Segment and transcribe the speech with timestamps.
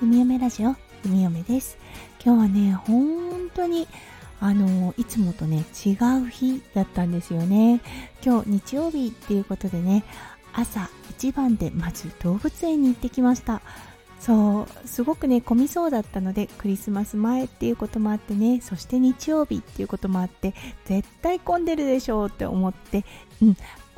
[0.00, 1.76] 弓嫁ラジオ弓嫁です。
[2.24, 3.86] 今日はね本当に
[4.40, 5.90] あのいつもとね違
[6.24, 7.82] う日だったんですよね。
[8.24, 10.04] 今日日曜日っていうことでね
[10.54, 13.60] 朝一番でまず動物園に行ってきました。
[14.20, 20.54] そうすごくね混みそうだったのでクリスマス前っていうこともあってねそして日曜日っていうこともあって
[20.84, 23.04] 絶対混んでるでしょうって思って
[23.42, 23.56] うん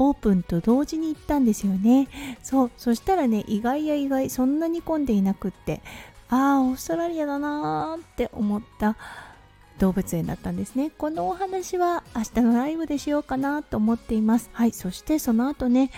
[0.09, 2.09] オープンと同時に行ったんですよね。
[2.42, 2.70] そう。
[2.77, 5.83] そしたらね意外や意外そんなに混んでいなくって
[6.28, 8.97] ああオーストラリアだなーって思った
[9.78, 10.91] 動物園だったんですね。
[10.91, 14.51] このお話は明日のライブでしようかなと思っています。
[14.52, 14.73] はい。
[14.73, 15.91] そしてその後ね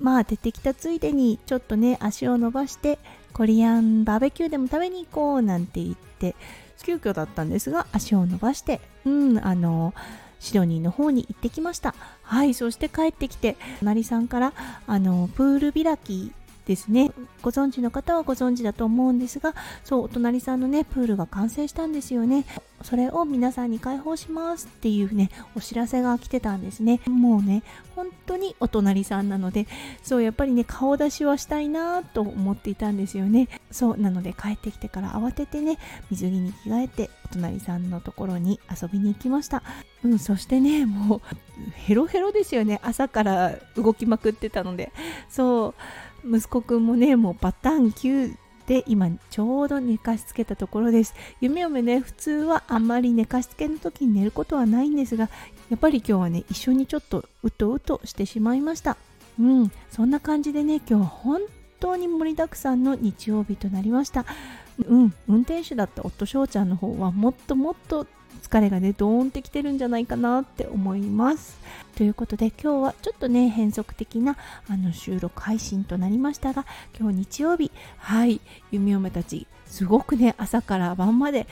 [0.00, 2.98] まあ出てきたついでにちょっとね足を伸ばして
[3.32, 6.34] コリアンバーベキューでも食べに行こうなんて言って
[6.82, 9.94] 急遽だったんですが足を伸ばしてうんあの
[10.40, 11.94] シドニーの方に行ってきました。
[12.22, 14.52] はいそして帰ってきて隣さんから
[14.86, 16.32] あのプール開き
[16.68, 17.10] ですね。
[17.42, 22.44] ご存知の方はご存知だと思うんですがそうお隣さんのねプールが完成したんですよね。
[22.82, 27.00] それを皆さんに開放しますっていうねお知らせが来てたんですね。
[27.06, 27.62] もうね
[27.96, 29.66] 本当にお隣さんなので
[30.02, 33.48] そうやっぱりね顔出しはしたいなと思っていたんですよね。
[33.70, 35.78] そうなので帰ってきてから慌ててね
[36.10, 39.62] 水着に着替えてお隣さんのところに遊びに行きました。
[40.04, 41.20] うんそしてねもう
[41.74, 42.78] ヘロヘロですよね。
[42.82, 44.92] 朝から動きまくってたので。
[45.28, 45.74] そう。
[46.28, 51.14] 息子くんもねもうパターン9で今ちょうど寝かしつけたところです。
[51.40, 55.30] 夢嫁ね普通はあんまり寝かしつけの時に寝ることはないんですが
[55.70, 58.98] やっぱり今日はね一緒にちょっとうとうとしてしまいました。
[59.40, 61.40] うんそんな感じでね今日は本
[61.80, 64.26] 当に盛りだくさんの日曜日となりました。
[64.86, 68.06] うん運転手だった夫翔ちゃんの方はもっともっと
[68.38, 71.58] 疲れがねドーンってきてるんじゃないかなって思います。
[71.96, 74.36] ということで今日はちょっとね変則的な
[74.68, 76.64] あの収録配信となりましたが
[76.98, 81.46] 今日日曜日はい弓嫁たちすごくね朝から晩まで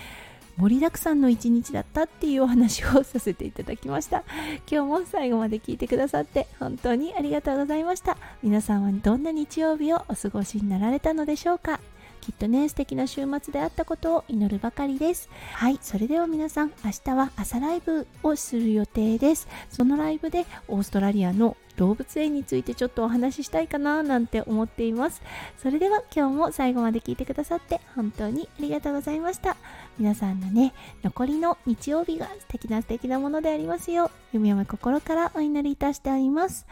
[0.57, 4.25] 盛りだくさんの一日だったっていうお話をさせていただきました。
[4.71, 8.17] 今日も最後まで聞いてくださって本当にありがとうございました。
[8.43, 11.79] 皆さんはどんな日曜日をお過ごしになられたのでしょうか？
[12.21, 15.29] きっとね素敵な週末であったことを祈るばかりです。
[15.55, 19.49] はいそれでは皆さん明日は朝ライブをする予定です。
[19.71, 25.23] そのライブでオーストラリアの動物園についてちょっとお話ししたいかななんて思っています
[25.59, 29.57] それでは今日も最後まで聞いてくださって本当にありがとうございました
[29.99, 36.67] 皆さんのね残りの日曜日が素敵な素敵なものでありますよう弓嫁心からお祈りいたしております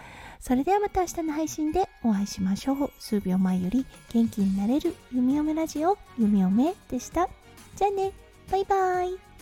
[0.45, 2.91] それではまた明日の配信でお会いしましょう。
[2.99, 7.31] 数秒前より元気になれる弓嫁ラジオ、弓嫁でした。
[7.77, 8.13] じゃあね、
[8.51, 9.34] バイバイ。